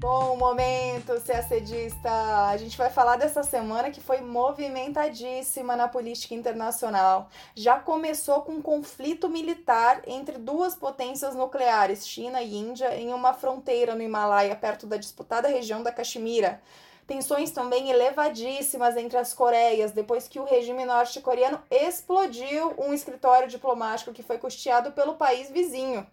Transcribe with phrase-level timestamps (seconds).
[0.00, 2.10] Bom momento, CACDista!
[2.48, 7.28] A gente vai falar dessa semana que foi movimentadíssima na política internacional.
[7.54, 13.34] Já começou com um conflito militar entre duas potências nucleares, China e Índia, em uma
[13.34, 16.62] fronteira no Himalaia, perto da disputada região da Caxemira.
[17.06, 24.14] Tensões também elevadíssimas entre as Coreias, depois que o regime norte-coreano explodiu um escritório diplomático
[24.14, 26.06] que foi custeado pelo país vizinho.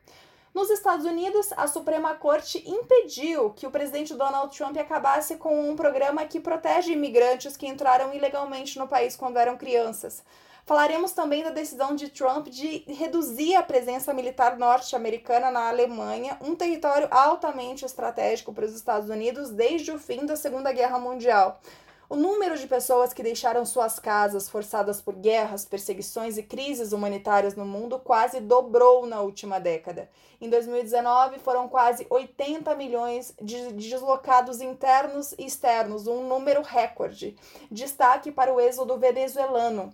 [0.58, 5.76] Nos Estados Unidos, a Suprema Corte impediu que o presidente Donald Trump acabasse com um
[5.76, 10.24] programa que protege imigrantes que entraram ilegalmente no país quando eram crianças.
[10.66, 16.56] Falaremos também da decisão de Trump de reduzir a presença militar norte-americana na Alemanha, um
[16.56, 21.62] território altamente estratégico para os Estados Unidos desde o fim da Segunda Guerra Mundial.
[22.10, 27.54] O número de pessoas que deixaram suas casas forçadas por guerras, perseguições e crises humanitárias
[27.54, 30.10] no mundo quase dobrou na última década.
[30.40, 37.36] Em 2019, foram quase 80 milhões de deslocados internos e externos, um número recorde.
[37.70, 39.94] Destaque para o êxodo venezuelano.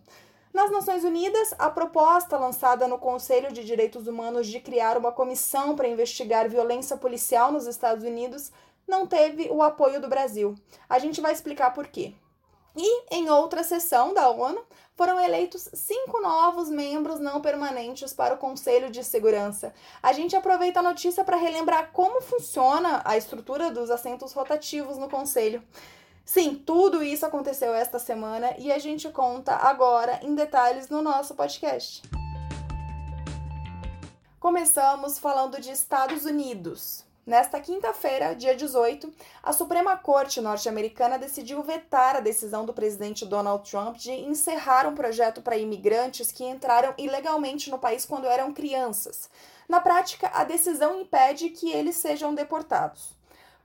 [0.54, 5.76] Nas Nações Unidas, a proposta lançada no Conselho de Direitos Humanos de criar uma comissão
[5.76, 8.52] para investigar violência policial nos Estados Unidos
[8.88, 10.56] não teve o apoio do Brasil.
[10.90, 12.14] A gente vai explicar por quê.
[12.76, 18.38] E em outra sessão da ONU, foram eleitos cinco novos membros não permanentes para o
[18.38, 19.74] Conselho de Segurança.
[20.02, 25.10] A gente aproveita a notícia para relembrar como funciona a estrutura dos assentos rotativos no
[25.10, 25.64] Conselho.
[26.26, 31.36] Sim, tudo isso aconteceu esta semana e a gente conta agora em detalhes no nosso
[31.36, 32.02] podcast.
[34.40, 37.06] Começamos falando de Estados Unidos.
[37.26, 39.10] Nesta quinta-feira, dia 18,
[39.42, 44.94] a Suprema Corte norte-americana decidiu vetar a decisão do presidente Donald Trump de encerrar um
[44.94, 49.30] projeto para imigrantes que entraram ilegalmente no país quando eram crianças.
[49.70, 53.16] Na prática, a decisão impede que eles sejam deportados.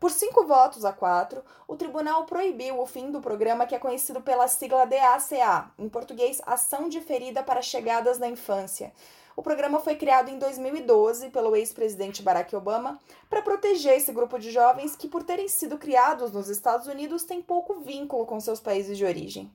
[0.01, 4.21] Por cinco votos a quatro, o tribunal proibiu o fim do programa que é conhecido
[4.21, 8.93] pela sigla DACA, em português Ação Diferida para Chegadas na Infância.
[9.35, 14.53] O programa foi criado em 2012 pelo ex-presidente Barack Obama para proteger esse grupo de
[14.53, 18.97] jovens que, por terem sido criados nos Estados Unidos, têm pouco vínculo com seus países
[18.97, 19.51] de origem.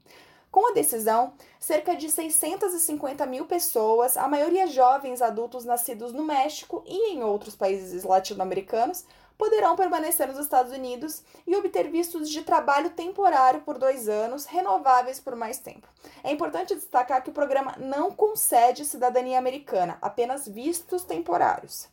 [0.52, 6.84] Com a decisão, cerca de 650 mil pessoas, a maioria jovens adultos nascidos no México
[6.86, 9.04] e em outros países latino-americanos,
[9.38, 15.20] poderão permanecer nos Estados Unidos e obter vistos de trabalho temporário por dois anos, renováveis
[15.20, 15.88] por mais tempo.
[16.24, 21.88] É importante destacar que o programa não concede cidadania americana, apenas vistos temporários.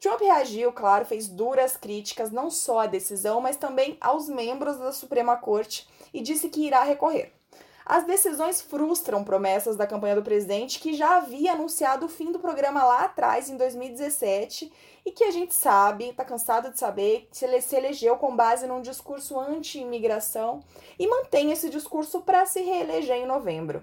[0.00, 4.92] Trump reagiu, claro, fez duras críticas não só à decisão, mas também aos membros da
[4.92, 7.37] Suprema Corte e disse que irá recorrer.
[7.88, 12.38] As decisões frustram promessas da campanha do presidente, que já havia anunciado o fim do
[12.38, 14.70] programa lá atrás, em 2017,
[15.06, 18.66] e que a gente sabe, está cansado de saber, se ele se elegeu com base
[18.66, 20.60] num discurso anti-imigração
[20.98, 23.82] e mantém esse discurso para se reeleger em novembro.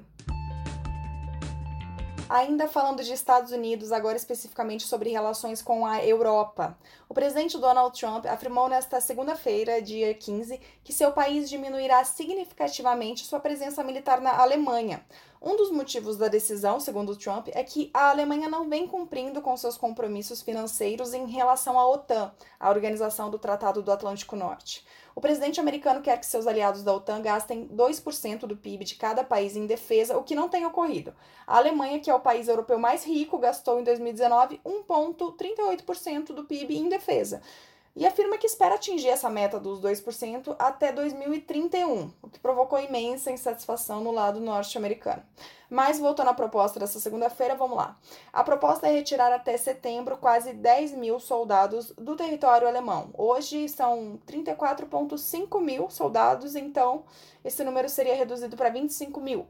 [2.27, 6.75] Ainda falando de Estados Unidos, agora especificamente sobre relações com a Europa.
[7.07, 13.39] O presidente Donald Trump afirmou nesta segunda-feira, dia 15, que seu país diminuirá significativamente sua
[13.39, 15.05] presença militar na Alemanha.
[15.47, 19.55] Um dos motivos da decisão, segundo Trump, é que a Alemanha não vem cumprindo com
[19.55, 24.83] seus compromissos financeiros em relação à OTAN, a Organização do Tratado do Atlântico Norte.
[25.13, 29.23] O presidente americano quer que seus aliados da OTAN gastem 2% do PIB de cada
[29.23, 31.13] país em defesa, o que não tem ocorrido.
[31.45, 36.75] A Alemanha, que é o país europeu mais rico, gastou em 2019 1,38% do PIB
[36.75, 37.39] em defesa
[37.95, 43.31] e afirma que espera atingir essa meta dos 2% até 2031, o que provocou imensa
[43.31, 45.23] insatisfação no lado norte-americano.
[45.69, 47.97] Mas voltando à proposta dessa segunda-feira, vamos lá.
[48.33, 53.09] A proposta é retirar até setembro quase 10 mil soldados do território alemão.
[53.13, 57.05] Hoje são 34,5 mil soldados, então
[57.43, 59.47] esse número seria reduzido para 25 mil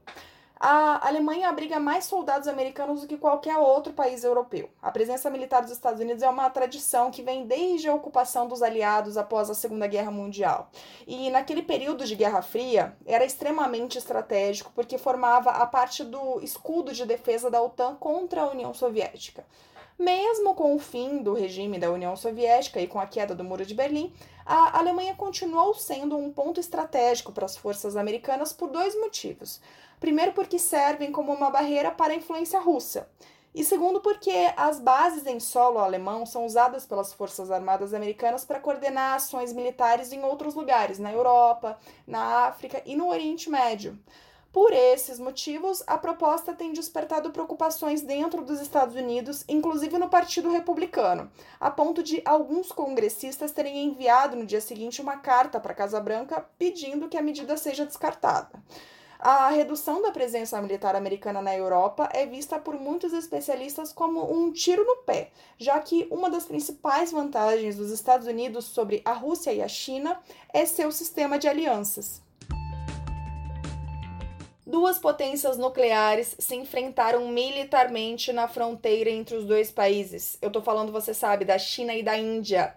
[0.57, 4.69] a Alemanha abriga mais soldados americanos do que qualquer outro país europeu.
[4.81, 8.63] A presença militar dos Estados Unidos é uma tradição que vem desde a ocupação dos
[8.63, 10.69] aliados após a Segunda Guerra Mundial.
[11.05, 16.93] E naquele período de Guerra Fria, era extremamente estratégico porque formava a parte do escudo
[16.93, 19.45] de defesa da OTAN contra a União Soviética.
[19.97, 23.65] Mesmo com o fim do regime da União Soviética e com a queda do Muro
[23.65, 24.13] de Berlim,
[24.45, 29.61] a Alemanha continuou sendo um ponto estratégico para as forças americanas por dois motivos.
[29.97, 33.09] Primeiro, porque servem como uma barreira para a influência russa.
[33.55, 38.59] E segundo, porque as bases em solo alemão são usadas pelas Forças Armadas Americanas para
[38.59, 43.97] coordenar ações militares em outros lugares, na Europa, na África e no Oriente Médio.
[44.55, 50.49] Por esses motivos, a proposta tem despertado preocupações dentro dos Estados Unidos, inclusive no Partido
[50.49, 51.29] Republicano,
[51.59, 55.99] a ponto de alguns congressistas terem enviado no dia seguinte uma carta para a Casa
[55.99, 58.63] Branca pedindo que a medida seja descartada.
[59.19, 64.53] A redução da presença militar americana na Europa é vista por muitos especialistas como um
[64.53, 69.51] tiro no pé, já que uma das principais vantagens dos Estados Unidos sobre a Rússia
[69.51, 70.17] e a China
[70.53, 72.23] é seu sistema de alianças
[74.65, 80.37] duas potências nucleares se enfrentaram militarmente na fronteira entre os dois países.
[80.41, 82.75] Eu tô falando, você sabe, da China e da Índia.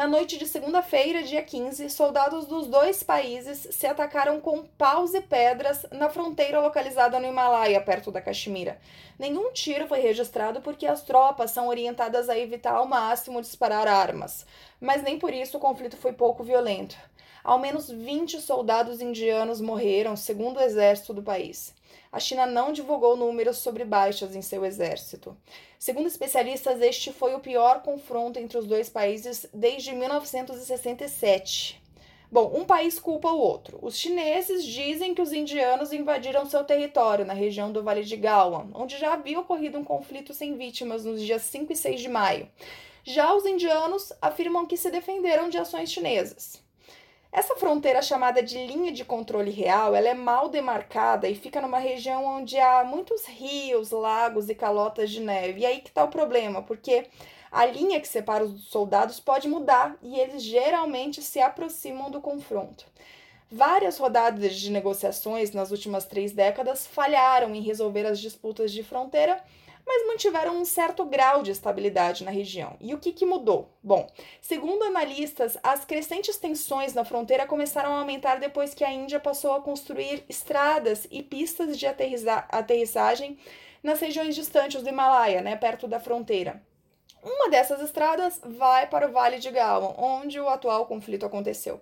[0.00, 5.20] Na noite de segunda-feira, dia 15, soldados dos dois países se atacaram com paus e
[5.20, 8.80] pedras na fronteira localizada no Himalaia, perto da Caxemira.
[9.18, 14.46] Nenhum tiro foi registrado porque as tropas são orientadas a evitar ao máximo disparar armas,
[14.80, 16.96] mas nem por isso o conflito foi pouco violento.
[17.44, 21.74] Ao menos 20 soldados indianos morreram, segundo o exército do país.
[22.12, 25.36] A China não divulgou números sobre baixas em seu exército.
[25.78, 31.80] Segundo especialistas, este foi o pior confronto entre os dois países desde 1967.
[32.32, 33.78] Bom, um país culpa o outro.
[33.82, 38.70] Os chineses dizem que os indianos invadiram seu território na região do Vale de Galwan,
[38.74, 42.48] onde já havia ocorrido um conflito sem vítimas nos dias 5 e 6 de maio.
[43.04, 46.62] Já os indianos afirmam que se defenderam de ações chinesas.
[47.32, 51.78] Essa fronteira chamada de linha de controle real, ela é mal demarcada e fica numa
[51.78, 55.60] região onde há muitos rios, lagos e calotas de neve.
[55.60, 57.06] E aí que está o problema, porque
[57.52, 62.84] a linha que separa os soldados pode mudar e eles geralmente se aproximam do confronto.
[63.48, 69.40] Várias rodadas de negociações nas últimas três décadas falharam em resolver as disputas de fronteira
[69.86, 72.76] mas mantiveram um certo grau de estabilidade na região.
[72.80, 73.76] E o que, que mudou?
[73.82, 74.06] Bom,
[74.40, 79.54] segundo analistas, as crescentes tensões na fronteira começaram a aumentar depois que a Índia passou
[79.54, 83.38] a construir estradas e pistas de aterrissagem
[83.82, 86.62] nas regiões distantes do Himalaia, né, perto da fronteira.
[87.22, 91.80] Uma dessas estradas vai para o Vale de Galwan, onde o atual conflito aconteceu.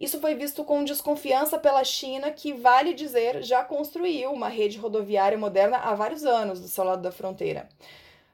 [0.00, 5.36] Isso foi visto com desconfiança pela China, que, vale dizer, já construiu uma rede rodoviária
[5.36, 7.68] moderna há vários anos do seu lado da fronteira.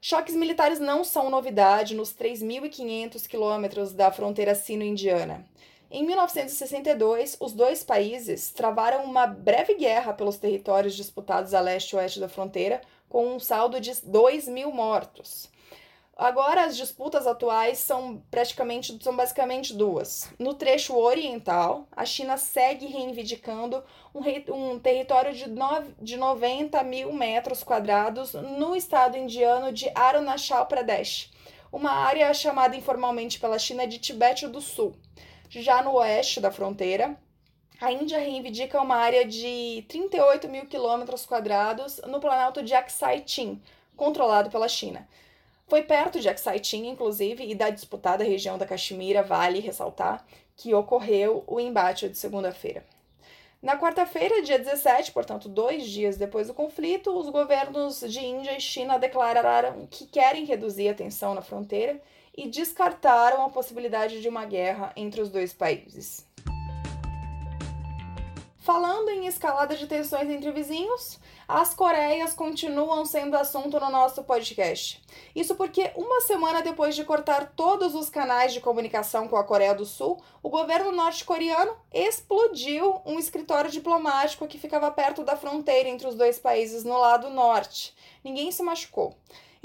[0.00, 5.44] Choques militares não são novidade nos 3.500 quilômetros da fronteira sino-indiana.
[5.90, 11.96] Em 1962, os dois países travaram uma breve guerra pelos territórios disputados a leste e
[11.96, 15.48] oeste da fronteira, com um saldo de 2 mil mortos.
[16.18, 20.32] Agora as disputas atuais são praticamente são basicamente duas.
[20.38, 23.84] No trecho oriental, a China segue reivindicando
[24.14, 24.22] um,
[24.54, 31.30] um território de, no, de 90 mil metros quadrados no estado indiano de Arunachal Pradesh,
[31.70, 34.96] uma área chamada informalmente pela China de Tibete do Sul.
[35.50, 37.14] Já no oeste da fronteira,
[37.78, 43.60] a Índia reivindica uma área de 38 mil quilômetros quadrados no planalto de Aksai Chin,
[43.94, 45.06] controlado pela China.
[45.66, 50.24] Foi perto de Aksai-Chin, inclusive, e da disputada região da Caxemira, vale ressaltar,
[50.56, 52.84] que ocorreu o embate de segunda-feira.
[53.60, 58.60] Na quarta-feira, dia 17, portanto, dois dias depois do conflito, os governos de Índia e
[58.60, 62.00] China declararam que querem reduzir a tensão na fronteira
[62.36, 66.24] e descartaram a possibilidade de uma guerra entre os dois países.
[68.66, 75.00] Falando em escalada de tensões entre vizinhos, as Coreias continuam sendo assunto no nosso podcast.
[75.36, 79.72] Isso porque uma semana depois de cortar todos os canais de comunicação com a Coreia
[79.72, 86.08] do Sul, o governo norte-coreano explodiu um escritório diplomático que ficava perto da fronteira entre
[86.08, 87.94] os dois países no lado norte.
[88.24, 89.14] Ninguém se machucou.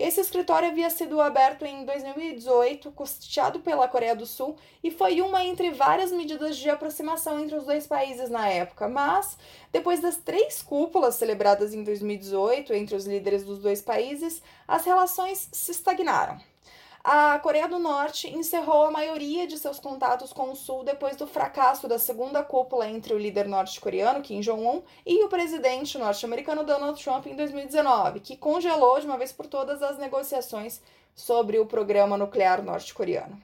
[0.01, 5.43] Esse escritório havia sido aberto em 2018, custeado pela Coreia do Sul, e foi uma
[5.43, 8.89] entre várias medidas de aproximação entre os dois países na época.
[8.89, 9.38] Mas,
[9.72, 15.48] depois das três cúpulas celebradas em 2018 entre os líderes dos dois países, as relações
[15.51, 16.41] se estagnaram.
[17.03, 21.25] A Coreia do Norte encerrou a maioria de seus contatos com o Sul depois do
[21.25, 27.03] fracasso da segunda cúpula entre o líder norte-coreano, Kim Jong-un, e o presidente norte-americano Donald
[27.03, 30.79] Trump em 2019, que congelou de uma vez por todas as negociações
[31.15, 33.41] sobre o programa nuclear norte-coreano.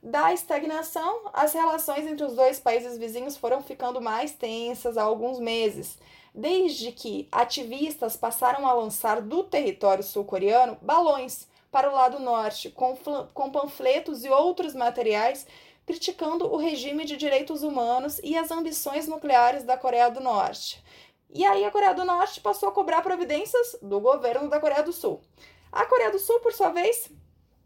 [0.00, 5.40] Da estagnação, as relações entre os dois países vizinhos foram ficando mais tensas há alguns
[5.40, 5.98] meses,
[6.32, 12.96] desde que ativistas passaram a lançar do território sul-coreano balões para o lado norte, com,
[13.32, 15.46] com panfletos e outros materiais
[15.90, 20.82] criticando o regime de direitos humanos e as ambições nucleares da Coreia do Norte.
[21.28, 24.92] E aí a Coreia do Norte passou a cobrar providências do governo da Coreia do
[24.92, 25.20] Sul.
[25.72, 27.10] A Coreia do Sul, por sua vez,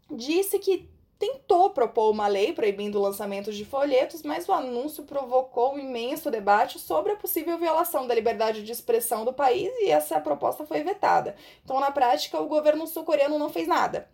[0.09, 5.73] disse que tentou propor uma lei proibindo o lançamento de folhetos, mas o anúncio provocou
[5.73, 10.19] um imenso debate sobre a possível violação da liberdade de expressão do país e essa
[10.19, 11.35] proposta foi vetada.
[11.63, 14.07] Então, na prática, o governo sul-coreano não fez nada.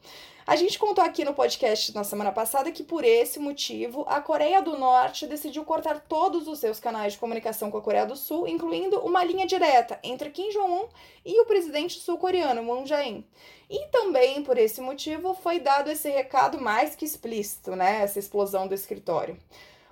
[0.45, 4.61] A gente contou aqui no podcast na semana passada que, por esse motivo, a Coreia
[4.61, 8.47] do Norte decidiu cortar todos os seus canais de comunicação com a Coreia do Sul,
[8.47, 10.87] incluindo uma linha direta entre Kim Jong-un
[11.23, 13.23] e o presidente sul-coreano Moon Jae-in.
[13.69, 18.01] E também, por esse motivo, foi dado esse recado mais que explícito, né?
[18.01, 19.37] Essa explosão do escritório.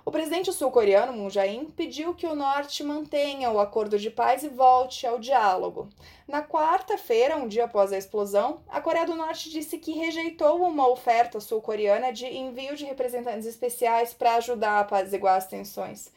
[0.04, 4.48] O presidente sul-coreano Moon Jae-in pediu que o norte mantenha o acordo de paz e
[4.48, 5.88] volte ao diálogo.
[6.26, 10.88] Na quarta-feira, um dia após a explosão, a Coreia do Norte disse que rejeitou uma
[10.88, 16.10] oferta sul-coreana de envio de representantes especiais para ajudar a apaziguar as tensões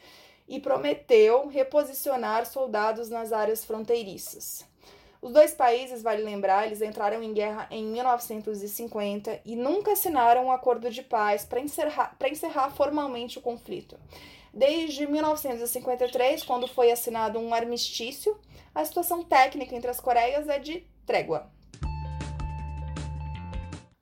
[0.48, 4.64] e prometeu reposicionar soldados nas áreas fronteiriças.
[5.24, 10.52] Os dois países, vale lembrar, eles entraram em guerra em 1950 e nunca assinaram um
[10.52, 13.98] acordo de paz para encerrar, encerrar formalmente o conflito.
[14.52, 18.38] Desde 1953, quando foi assinado um armistício,
[18.74, 21.50] a situação técnica entre as Coreias é de trégua.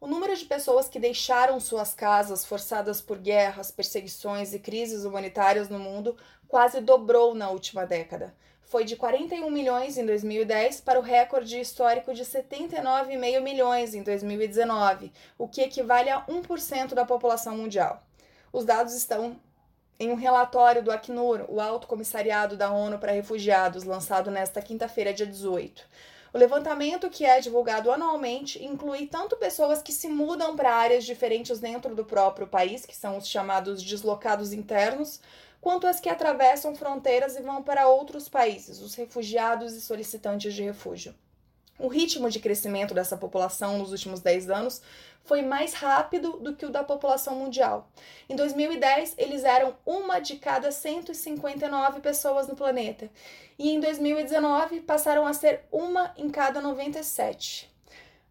[0.00, 5.68] O número de pessoas que deixaram suas casas forçadas por guerras, perseguições e crises humanitárias
[5.68, 6.16] no mundo
[6.48, 8.34] quase dobrou na última década
[8.72, 15.12] foi de 41 milhões em 2010 para o recorde histórico de 79,5 milhões em 2019,
[15.36, 18.02] o que equivale a 1% da população mundial.
[18.50, 19.36] Os dados estão
[20.00, 25.12] em um relatório do Acnur, o Alto Comissariado da ONU para Refugiados, lançado nesta quinta-feira,
[25.12, 25.84] dia 18.
[26.32, 31.60] O levantamento, que é divulgado anualmente, inclui tanto pessoas que se mudam para áreas diferentes
[31.60, 35.20] dentro do próprio país, que são os chamados deslocados internos,
[35.62, 40.62] quanto as que atravessam fronteiras e vão para outros países, os refugiados e solicitantes de
[40.62, 41.14] refúgio.
[41.78, 44.82] O ritmo de crescimento dessa população nos últimos 10 anos
[45.24, 47.88] foi mais rápido do que o da população mundial.
[48.28, 53.08] Em 2010, eles eram uma de cada 159 pessoas no planeta,
[53.56, 57.71] e em 2019 passaram a ser uma em cada 97.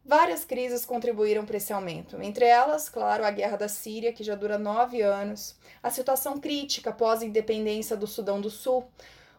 [0.03, 4.33] Várias crises contribuíram para esse aumento, entre elas, claro, a guerra da Síria, que já
[4.33, 8.83] dura nove anos, a situação crítica após a independência do Sudão do Sul,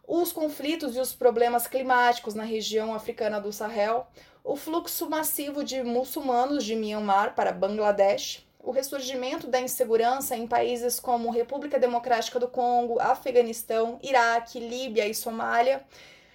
[0.07, 4.07] os conflitos e os problemas climáticos na região africana do Sahel,
[4.45, 11.01] o fluxo massivo de muçulmanos de Myanmar para Bangladesh, o ressurgimento da insegurança em países
[11.01, 15.85] como República Democrática do Congo, Afeganistão, Iraque, Líbia e Somália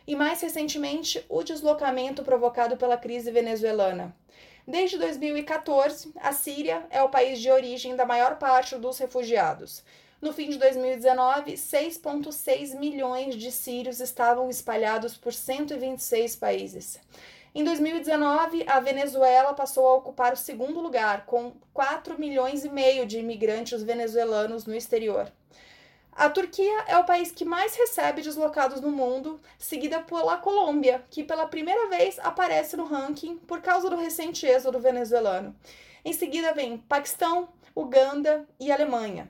[0.08, 4.16] e, mais recentemente, o deslocamento provocado pela crise venezuelana.
[4.66, 9.84] Desde 2014, a Síria é o país de origem da maior parte dos refugiados.
[10.22, 17.00] No fim de 2019, 6,6 milhões de sírios estavam espalhados por 126 países.
[17.54, 23.06] Em 2019, a Venezuela passou a ocupar o segundo lugar, com 4 milhões e meio
[23.06, 25.32] de imigrantes venezuelanos no exterior.
[26.18, 31.24] A Turquia é o país que mais recebe deslocados no mundo, seguida pela Colômbia, que
[31.24, 35.56] pela primeira vez aparece no ranking por causa do recente êxodo venezuelano.
[36.04, 39.30] Em seguida vem Paquistão, Uganda e Alemanha.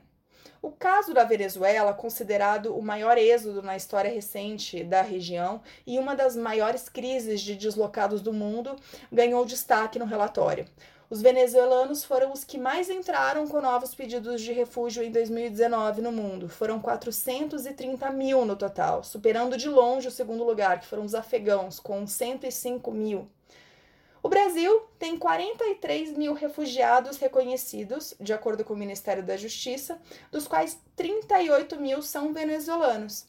[0.62, 6.16] O caso da Venezuela, considerado o maior êxodo na história recente da região e uma
[6.16, 8.74] das maiores crises de deslocados do mundo,
[9.12, 10.64] ganhou destaque no relatório.
[11.10, 16.12] Os venezuelanos foram os que mais entraram com novos pedidos de refúgio em 2019 no
[16.12, 16.50] mundo.
[16.50, 21.80] Foram 430 mil no total, superando de longe o segundo lugar, que foram os afegãos,
[21.80, 23.26] com 105 mil.
[24.22, 29.98] O Brasil tem 43 mil refugiados reconhecidos, de acordo com o Ministério da Justiça,
[30.30, 33.24] dos quais 38 mil são venezuelanos.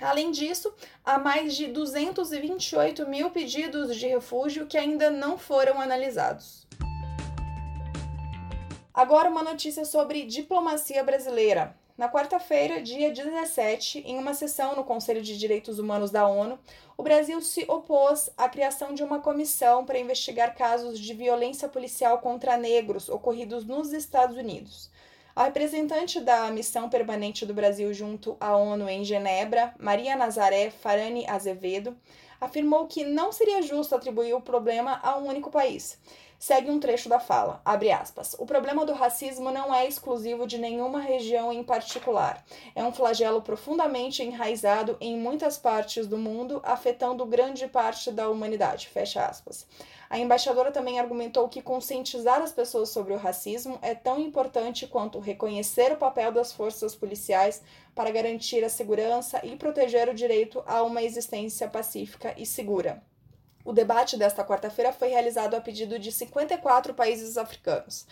[0.00, 0.72] Além disso,
[1.04, 6.66] há mais de 228 mil pedidos de refúgio que ainda não foram analisados.
[9.00, 11.74] Agora, uma notícia sobre diplomacia brasileira.
[11.96, 16.58] Na quarta-feira, dia 17, em uma sessão no Conselho de Direitos Humanos da ONU,
[16.98, 22.18] o Brasil se opôs à criação de uma comissão para investigar casos de violência policial
[22.18, 24.90] contra negros ocorridos nos Estados Unidos.
[25.34, 31.26] A representante da missão permanente do Brasil junto à ONU em Genebra, Maria Nazaré Farani
[31.26, 31.96] Azevedo,
[32.38, 35.98] afirmou que não seria justo atribuir o problema a um único país
[36.40, 38.34] segue um trecho da fala, abre aspas.
[38.38, 42.42] O problema do racismo não é exclusivo de nenhuma região em particular.
[42.74, 48.88] É um flagelo profundamente enraizado em muitas partes do mundo, afetando grande parte da humanidade,
[48.88, 49.66] fecha aspas.
[50.08, 55.20] A embaixadora também argumentou que conscientizar as pessoas sobre o racismo é tão importante quanto
[55.20, 57.62] reconhecer o papel das forças policiais
[57.94, 63.09] para garantir a segurança e proteger o direito a uma existência pacífica e segura.
[63.70, 68.04] O debate desta quarta-feira foi realizado a pedido de 54 países africanos.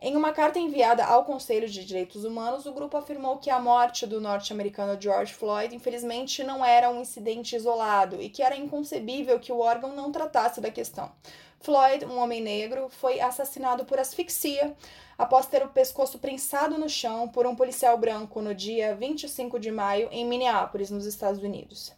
[0.00, 4.06] Em uma carta enviada ao Conselho de Direitos Humanos, o grupo afirmou que a morte
[4.06, 9.50] do norte-americano George Floyd, infelizmente, não era um incidente isolado e que era inconcebível que
[9.50, 11.10] o órgão não tratasse da questão.
[11.58, 14.72] Floyd, um homem negro, foi assassinado por asfixia
[15.18, 19.72] após ter o pescoço prensado no chão por um policial branco no dia 25 de
[19.72, 21.92] maio em Minneapolis, nos Estados Unidos.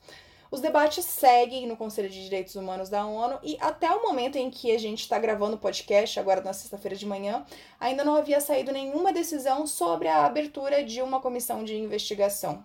[0.50, 4.50] Os debates seguem no Conselho de Direitos Humanos da ONU e até o momento em
[4.50, 7.44] que a gente está gravando o podcast, agora na sexta-feira de manhã,
[7.80, 12.62] ainda não havia saído nenhuma decisão sobre a abertura de uma comissão de investigação.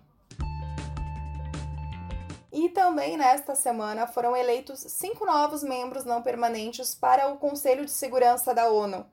[2.52, 7.92] E também nesta semana foram eleitos cinco novos membros não permanentes para o Conselho de
[7.92, 9.06] Segurança da ONU.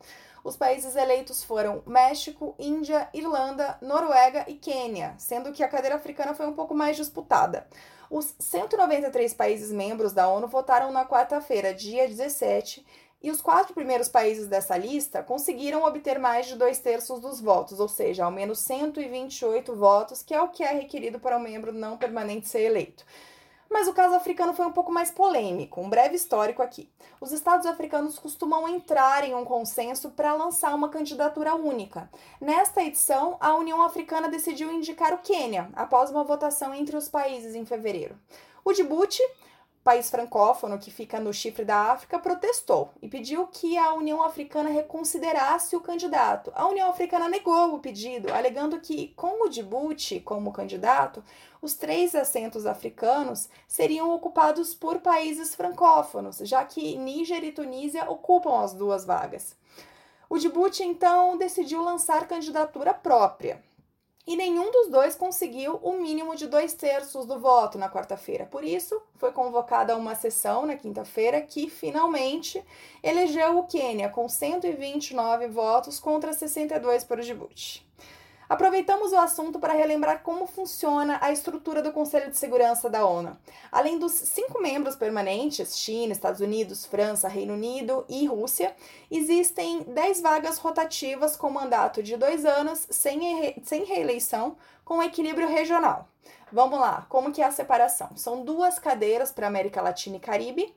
[0.43, 6.35] Os países eleitos foram México, Índia, Irlanda, Noruega e Quênia, sendo que a cadeira africana
[6.35, 7.67] foi um pouco mais disputada.
[8.11, 12.85] Os 193 países membros da ONU votaram na quarta-feira, dia 17,
[13.23, 17.81] e os quatro primeiros países dessa lista conseguiram obter mais de dois terços dos votos,
[17.81, 21.73] ou seja, ao menos 128 votos, que é o que é requerido para um membro
[21.73, 23.05] não permanente ser eleito.
[23.71, 25.81] Mas o caso africano foi um pouco mais polêmico.
[25.81, 26.89] Um breve histórico aqui.
[27.21, 32.09] Os estados africanos costumam entrar em um consenso para lançar uma candidatura única.
[32.41, 37.55] Nesta edição, a União Africana decidiu indicar o Quênia, após uma votação entre os países
[37.55, 38.17] em fevereiro.
[38.65, 39.23] O Djibouti
[39.87, 44.69] país francófono que fica no chifre da África, protestou e pediu que a União Africana
[44.69, 46.51] reconsiderasse o candidato.
[46.57, 51.23] A União Africana negou o pedido, alegando que, com o Djibouti como candidato,
[51.63, 58.65] os três assentos africanos seriam ocupados por países francófonos, já que Níger e Tunísia ocupam
[58.65, 59.55] as duas vagas.
[60.29, 63.63] O Djibouti então decidiu lançar candidatura própria
[64.27, 68.45] e nenhum dos dois conseguiu o mínimo de dois terços do voto na quarta-feira.
[68.45, 72.63] Por isso, foi convocada uma sessão na quinta-feira que finalmente
[73.03, 77.87] elegeu o Quênia com 129 votos contra 62 para o Djibouti.
[78.49, 83.37] Aproveitamos o assunto para relembrar como funciona a estrutura do Conselho de Segurança da ONU.
[83.73, 88.75] Além dos cinco membros permanentes China, Estados Unidos, França, Reino Unido e Rússia
[89.11, 96.09] existem dez vagas rotativas com mandato de dois anos, sem, sem reeleição, com equilíbrio regional.
[96.53, 98.17] Vamos lá, como que é a separação?
[98.17, 100.73] São duas cadeiras para América Latina e Caribe,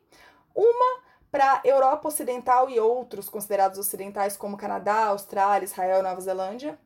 [0.56, 6.80] uma para Europa Ocidental e outros considerados ocidentais como Canadá, Austrália, Israel, Nova Zelândia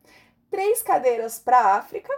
[0.54, 2.16] três cadeiras para a África,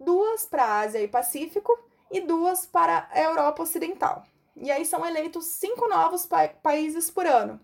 [0.00, 1.78] duas para a Ásia e Pacífico
[2.10, 4.24] e duas para a Europa Ocidental.
[4.56, 7.60] E aí são eleitos cinco novos pa países por ano.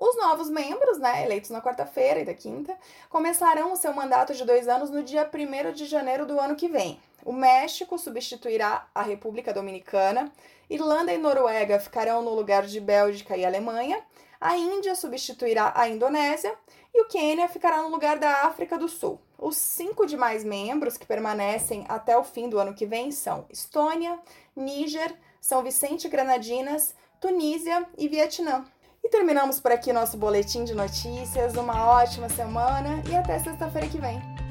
[0.00, 2.74] Os novos membros, né, eleitos na quarta-feira e da quinta,
[3.10, 6.66] começarão o seu mandato de dois anos no dia 1 de janeiro do ano que
[6.66, 6.98] vem.
[7.22, 10.32] O México substituirá a República Dominicana,
[10.70, 14.02] Irlanda e Noruega ficarão no lugar de Bélgica e Alemanha,
[14.42, 16.52] a Índia substituirá a Indonésia
[16.92, 19.20] e o Quênia ficará no lugar da África do Sul.
[19.38, 24.18] Os cinco demais membros que permanecem até o fim do ano que vem são Estônia,
[24.56, 28.64] Níger, São Vicente e Granadinas, Tunísia e Vietnã.
[29.02, 31.56] E terminamos por aqui nosso boletim de notícias.
[31.56, 34.41] Uma ótima semana e até sexta-feira que vem.